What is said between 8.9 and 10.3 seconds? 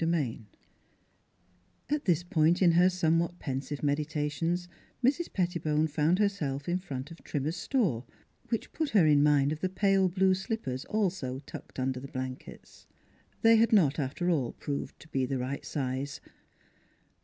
in mind of the pale